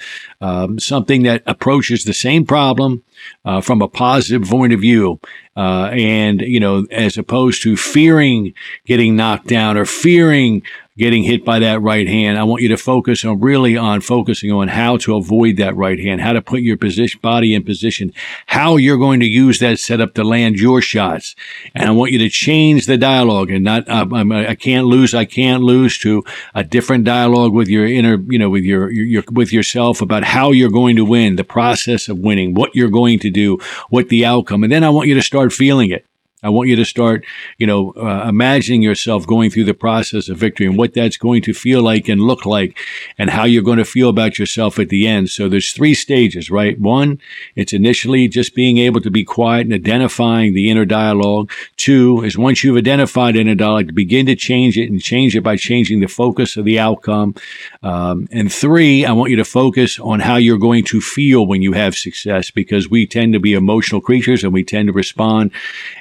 um, 0.44 0.78
something 0.78 1.22
that 1.22 1.42
approaches 1.46 2.04
the 2.04 2.12
same 2.12 2.44
problem 2.44 3.02
uh, 3.46 3.62
from 3.62 3.80
a 3.80 3.88
positive 3.88 4.46
point 4.46 4.74
of 4.74 4.80
view. 4.80 5.18
Uh, 5.56 5.88
and, 5.92 6.42
you 6.42 6.60
know, 6.60 6.84
as 6.90 7.16
opposed 7.16 7.62
to 7.62 7.78
fearing 7.78 8.52
getting 8.84 9.16
knocked 9.16 9.46
down 9.46 9.78
or 9.78 9.86
fearing 9.86 10.62
getting 10.96 11.24
hit 11.24 11.44
by 11.44 11.58
that 11.58 11.82
right 11.82 12.06
hand. 12.06 12.38
I 12.38 12.44
want 12.44 12.62
you 12.62 12.68
to 12.68 12.76
focus 12.76 13.24
on 13.24 13.40
really 13.40 13.76
on 13.76 14.00
focusing 14.00 14.52
on 14.52 14.68
how 14.68 14.96
to 14.98 15.16
avoid 15.16 15.56
that 15.56 15.74
right 15.74 15.98
hand, 15.98 16.20
how 16.20 16.32
to 16.32 16.40
put 16.40 16.60
your 16.60 16.76
position, 16.76 17.18
body 17.20 17.52
in 17.52 17.64
position, 17.64 18.12
how 18.46 18.76
you're 18.76 18.98
going 18.98 19.18
to 19.18 19.26
use 19.26 19.58
that 19.58 19.80
setup 19.80 20.14
to 20.14 20.22
land 20.22 20.56
your 20.56 20.80
shots. 20.80 21.34
And 21.74 21.88
I 21.88 21.90
want 21.90 22.12
you 22.12 22.18
to 22.20 22.28
change 22.28 22.86
the 22.86 22.96
dialogue 22.96 23.50
and 23.50 23.64
not, 23.64 23.88
uh, 23.88 24.06
I 24.12 24.54
can't 24.54 24.86
lose, 24.86 25.14
I 25.14 25.24
can't 25.24 25.64
lose 25.64 25.98
to 25.98 26.22
a 26.54 26.62
different 26.62 27.04
dialogue 27.04 27.52
with 27.52 27.66
your 27.66 27.86
inner, 27.86 28.16
you 28.28 28.38
know, 28.38 28.50
with 28.50 28.62
your, 28.62 28.88
your, 28.92 29.04
your, 29.04 29.24
with 29.32 29.52
yourself 29.52 30.00
about 30.00 30.22
how 30.22 30.52
you're 30.52 30.70
going 30.70 30.94
to 30.94 31.04
win, 31.04 31.34
the 31.34 31.42
process 31.42 32.08
of 32.08 32.20
winning, 32.20 32.54
what 32.54 32.70
you're 32.74 32.88
going 32.88 33.18
to 33.18 33.30
do, 33.30 33.58
what 33.90 34.10
the 34.10 34.24
outcome. 34.24 34.62
And 34.62 34.72
then 34.72 34.84
I 34.84 34.90
want 34.90 35.08
you 35.08 35.14
to 35.14 35.22
start 35.22 35.52
feeling 35.52 35.90
it. 35.90 36.06
I 36.44 36.50
want 36.50 36.68
you 36.68 36.76
to 36.76 36.84
start, 36.84 37.24
you 37.56 37.66
know, 37.66 37.92
uh, 37.92 38.26
imagining 38.28 38.82
yourself 38.82 39.26
going 39.26 39.50
through 39.50 39.64
the 39.64 39.74
process 39.74 40.28
of 40.28 40.36
victory 40.36 40.66
and 40.66 40.76
what 40.76 40.92
that's 40.92 41.16
going 41.16 41.40
to 41.42 41.54
feel 41.54 41.82
like 41.82 42.06
and 42.06 42.20
look 42.20 42.44
like 42.44 42.76
and 43.18 43.30
how 43.30 43.44
you're 43.44 43.62
going 43.62 43.78
to 43.78 43.84
feel 43.84 44.10
about 44.10 44.38
yourself 44.38 44.78
at 44.78 44.90
the 44.90 45.06
end. 45.06 45.30
So 45.30 45.48
there's 45.48 45.72
three 45.72 45.94
stages, 45.94 46.50
right? 46.50 46.78
One, 46.78 47.18
it's 47.56 47.72
initially 47.72 48.28
just 48.28 48.54
being 48.54 48.76
able 48.76 49.00
to 49.00 49.10
be 49.10 49.24
quiet 49.24 49.66
and 49.66 49.74
identifying 49.74 50.52
the 50.52 50.70
inner 50.70 50.84
dialogue. 50.84 51.50
Two 51.76 52.22
is 52.22 52.36
once 52.36 52.62
you've 52.62 52.76
identified 52.76 53.36
inner 53.36 53.54
dialogue, 53.54 53.94
begin 53.94 54.26
to 54.26 54.36
change 54.36 54.76
it 54.76 54.90
and 54.90 55.00
change 55.00 55.34
it 55.34 55.42
by 55.42 55.56
changing 55.56 56.00
the 56.00 56.08
focus 56.08 56.58
of 56.58 56.66
the 56.66 56.78
outcome. 56.78 57.34
Um, 57.82 58.28
and 58.30 58.52
three, 58.52 59.06
I 59.06 59.12
want 59.12 59.30
you 59.30 59.36
to 59.36 59.44
focus 59.46 59.98
on 59.98 60.20
how 60.20 60.36
you're 60.36 60.58
going 60.58 60.84
to 60.84 61.00
feel 61.00 61.46
when 61.46 61.62
you 61.62 61.72
have 61.72 61.94
success 61.94 62.50
because 62.50 62.90
we 62.90 63.06
tend 63.06 63.32
to 63.32 63.40
be 63.40 63.54
emotional 63.54 64.02
creatures 64.02 64.44
and 64.44 64.52
we 64.52 64.62
tend 64.62 64.88
to 64.88 64.92
respond 64.92 65.52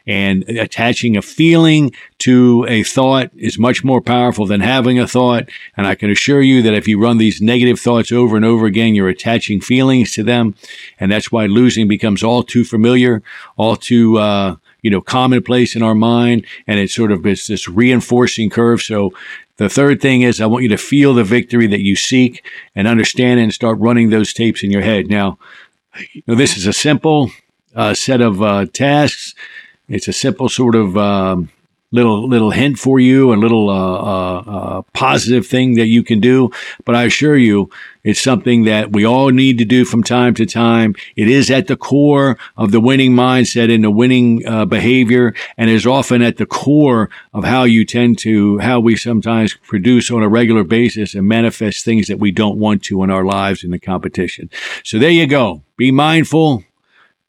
and 0.05 0.32
and 0.33 0.57
attaching 0.57 1.15
a 1.15 1.21
feeling 1.21 1.91
to 2.19 2.65
a 2.67 2.83
thought 2.83 3.29
is 3.35 3.59
much 3.59 3.83
more 3.83 4.01
powerful 4.01 4.45
than 4.45 4.61
having 4.61 4.99
a 4.99 5.07
thought. 5.07 5.47
And 5.77 5.85
I 5.85 5.95
can 5.95 6.09
assure 6.09 6.41
you 6.41 6.61
that 6.63 6.73
if 6.73 6.87
you 6.87 6.99
run 6.99 7.17
these 7.17 7.41
negative 7.41 7.79
thoughts 7.79 8.11
over 8.11 8.35
and 8.35 8.45
over 8.45 8.65
again, 8.65 8.95
you're 8.95 9.09
attaching 9.09 9.61
feelings 9.61 10.13
to 10.13 10.23
them. 10.23 10.55
And 10.99 11.11
that's 11.11 11.31
why 11.31 11.45
losing 11.45 11.87
becomes 11.87 12.23
all 12.23 12.43
too 12.43 12.63
familiar, 12.63 13.21
all 13.57 13.75
too, 13.75 14.17
uh, 14.17 14.55
you 14.81 14.91
know, 14.91 15.01
commonplace 15.01 15.75
in 15.75 15.83
our 15.83 15.95
mind. 15.95 16.45
And 16.67 16.79
it's 16.79 16.95
sort 16.95 17.11
of 17.11 17.23
this, 17.23 17.47
this 17.47 17.69
reinforcing 17.69 18.49
curve. 18.49 18.81
So 18.81 19.11
the 19.57 19.69
third 19.69 20.01
thing 20.01 20.21
is 20.21 20.41
I 20.41 20.45
want 20.47 20.63
you 20.63 20.69
to 20.69 20.77
feel 20.77 21.13
the 21.13 21.23
victory 21.23 21.67
that 21.67 21.81
you 21.81 21.95
seek 21.95 22.45
and 22.75 22.87
understand 22.87 23.39
and 23.39 23.53
start 23.53 23.77
running 23.79 24.09
those 24.09 24.33
tapes 24.33 24.63
in 24.63 24.71
your 24.71 24.81
head. 24.81 25.07
Now, 25.07 25.37
you 26.13 26.23
know, 26.25 26.35
this 26.35 26.57
is 26.57 26.65
a 26.65 26.73
simple 26.73 27.31
uh, 27.75 27.93
set 27.93 28.21
of 28.21 28.41
uh, 28.41 28.65
tasks 28.73 29.35
it's 29.93 30.07
a 30.07 30.13
simple 30.13 30.49
sort 30.49 30.75
of 30.75 30.97
um, 30.97 31.49
little 31.91 32.27
little 32.27 32.49
hint 32.49 32.79
for 32.79 32.99
you, 32.99 33.31
a 33.31 33.35
little 33.35 33.69
uh, 33.69 33.73
uh, 33.73 34.43
uh, 34.47 34.81
positive 34.93 35.45
thing 35.45 35.75
that 35.75 35.85
you 35.85 36.03
can 36.03 36.19
do. 36.19 36.49
But 36.83 36.95
I 36.95 37.03
assure 37.03 37.37
you, 37.37 37.69
it's 38.03 38.19
something 38.19 38.63
that 38.63 38.91
we 38.91 39.05
all 39.05 39.29
need 39.29 39.59
to 39.59 39.65
do 39.65 39.85
from 39.85 40.01
time 40.01 40.33
to 40.33 40.47
time. 40.47 40.95
It 41.15 41.29
is 41.29 41.51
at 41.51 41.67
the 41.67 41.77
core 41.77 42.39
of 42.57 42.71
the 42.71 42.79
winning 42.79 43.11
mindset 43.11 43.73
and 43.73 43.83
the 43.83 43.91
winning 43.91 44.45
uh, 44.47 44.65
behavior, 44.65 45.35
and 45.57 45.69
is 45.69 45.85
often 45.85 46.23
at 46.23 46.37
the 46.37 46.47
core 46.47 47.11
of 47.31 47.43
how 47.43 47.63
you 47.63 47.85
tend 47.85 48.17
to 48.19 48.57
how 48.57 48.79
we 48.79 48.95
sometimes 48.95 49.53
produce 49.53 50.09
on 50.09 50.23
a 50.23 50.27
regular 50.27 50.63
basis 50.63 51.13
and 51.13 51.27
manifest 51.27 51.85
things 51.85 52.07
that 52.07 52.19
we 52.19 52.31
don't 52.31 52.57
want 52.57 52.83
to 52.85 53.03
in 53.03 53.11
our 53.11 53.23
lives 53.23 53.63
in 53.63 53.69
the 53.69 53.79
competition. 53.79 54.49
So 54.83 54.97
there 54.97 55.11
you 55.11 55.27
go. 55.27 55.61
Be 55.77 55.91
mindful 55.91 56.63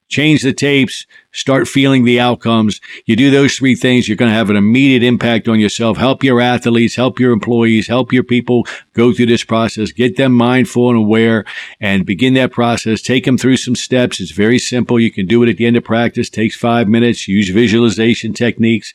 change 0.09 0.43
the 0.43 0.53
tapes, 0.53 1.07
start 1.33 1.67
feeling 1.67 2.05
the 2.05 2.21
outcomes. 2.21 2.81
You 3.07 3.17
do 3.17 3.31
those 3.31 3.57
three 3.57 3.75
things, 3.75 4.09
you're 4.09 4.17
going 4.17 4.31
to 4.31 4.37
have 4.37 4.51
an 4.51 4.57
immediate 4.57 5.03
impact 5.03 5.49
on 5.49 5.59
yourself. 5.59 5.97
Help 5.97 6.23
your 6.23 6.41
athletes, 6.41 6.95
help 6.95 7.19
your 7.19 7.33
employees, 7.33 7.89
help 7.89 8.13
your 8.13 8.23
people 8.23 8.67
go 8.93 9.13
through 9.13 9.27
this 9.27 9.45
process. 9.45 9.93
Get 9.93 10.17
them 10.17 10.33
mindful 10.33 10.89
and 10.89 10.99
aware 10.99 11.45
and 11.81 12.07
begin 12.07 12.35
that 12.35 12.53
process. 12.53 13.03
Take 13.03 13.25
them 13.25 13.39
through 13.39 13.57
some 13.57 13.75
steps. 13.75 14.21
It's 14.21 14.31
very 14.31 14.59
simple. 14.59 15.01
You 15.01 15.11
can 15.11 15.27
do 15.27 15.43
it 15.43 15.49
at 15.49 15.57
the 15.57 15.67
end 15.67 15.77
of 15.77 15.85
practice. 15.85 16.31
Takes 16.31 16.57
five 16.57 16.89
minutes. 16.89 17.27
Use 17.27 17.49
visualization 17.49 18.33
techniques. 18.33 18.95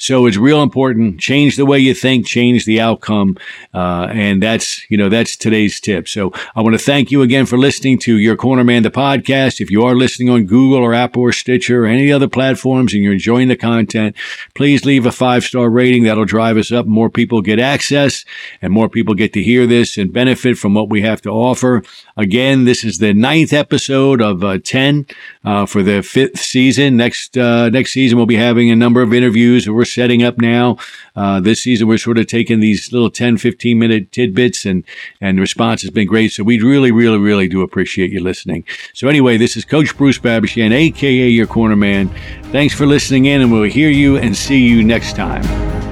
So 0.00 0.24
it's 0.24 0.38
real 0.38 0.62
important. 0.62 1.20
Change 1.20 1.56
the 1.56 1.66
way 1.66 1.78
you 1.78 1.92
think, 1.92 2.24
change 2.24 2.64
the 2.64 2.80
outcome. 2.80 3.36
Uh, 3.74 4.08
and 4.10 4.42
that's, 4.42 4.90
you 4.90 4.96
know, 4.96 5.10
that's 5.10 5.36
today's 5.36 5.78
tip. 5.78 6.08
So 6.08 6.32
I 6.56 6.62
want 6.62 6.72
to 6.72 6.82
thank 6.82 7.10
you 7.10 7.20
again 7.20 7.44
for 7.44 7.58
listening 7.58 7.98
to 8.00 8.16
Your 8.16 8.34
Corner 8.34 8.64
Man, 8.64 8.82
the 8.82 8.90
podcast. 8.90 9.60
If 9.60 9.70
you 9.70 9.82
are 9.82 9.94
listening 9.94 10.30
on 10.30 10.46
Google 10.46 10.78
or 10.78 10.94
Apple 10.94 11.20
or 11.20 11.32
Stitcher 11.32 11.84
or 11.84 11.86
any 11.86 12.10
other 12.10 12.28
platforms 12.28 12.94
and 12.94 13.02
you're 13.02 13.12
enjoying 13.12 13.48
the 13.48 13.56
content, 13.56 14.16
please 14.54 14.86
leave 14.86 15.04
a 15.04 15.12
five 15.12 15.44
star 15.44 15.68
rating. 15.68 16.04
That'll 16.04 16.24
drive 16.24 16.56
us 16.56 16.72
up. 16.72 16.86
More 16.86 17.10
people 17.10 17.42
get 17.42 17.58
access 17.58 18.24
and 18.62 18.72
more 18.72 18.88
people 18.88 19.14
get 19.14 19.34
to 19.34 19.42
hear 19.42 19.66
this 19.66 19.98
and 19.98 20.10
benefit 20.10 20.56
from 20.56 20.72
what 20.72 20.88
we 20.88 21.02
have 21.02 21.20
to 21.22 21.30
offer. 21.30 21.82
Again, 22.16 22.64
this 22.64 22.84
is 22.84 22.98
the 22.98 23.12
ninth 23.12 23.52
episode 23.52 24.22
of 24.22 24.42
uh, 24.42 24.58
10 24.64 25.04
uh, 25.44 25.66
for 25.66 25.82
the 25.82 26.02
fifth 26.02 26.38
season. 26.38 26.96
Next, 26.96 27.36
uh, 27.36 27.70
next 27.70 27.92
season, 27.92 28.16
we'll 28.16 28.26
be 28.26 28.36
having 28.36 28.70
a 28.70 28.76
number 28.76 29.02
of 29.02 29.14
interviews. 29.14 29.64
That 29.64 29.72
we're 29.72 29.84
setting 29.84 30.22
up 30.22 30.38
now. 30.38 30.76
Uh, 31.16 31.40
this 31.40 31.62
season, 31.62 31.88
we're 31.88 31.98
sort 31.98 32.18
of 32.18 32.26
taking 32.26 32.60
these 32.60 32.92
little 32.92 33.10
10, 33.10 33.38
15 33.38 33.78
minute 33.78 34.12
tidbits 34.12 34.64
and, 34.64 34.84
and 35.20 35.38
the 35.38 35.40
response 35.40 35.82
has 35.82 35.90
been 35.90 36.06
great. 36.06 36.32
So 36.32 36.42
we 36.42 36.60
really, 36.60 36.92
really, 36.92 37.18
really 37.18 37.48
do 37.48 37.62
appreciate 37.62 38.10
you 38.10 38.22
listening. 38.22 38.64
So 38.94 39.08
anyway, 39.08 39.36
this 39.36 39.56
is 39.56 39.64
Coach 39.64 39.96
Bruce 39.96 40.18
Babashan, 40.18 40.72
aka 40.72 41.28
your 41.28 41.46
corner 41.46 41.76
man. 41.76 42.08
Thanks 42.52 42.74
for 42.74 42.86
listening 42.86 43.26
in 43.26 43.40
and 43.40 43.52
we'll 43.52 43.70
hear 43.70 43.90
you 43.90 44.16
and 44.18 44.36
see 44.36 44.58
you 44.58 44.82
next 44.82 45.16
time. 45.16 45.89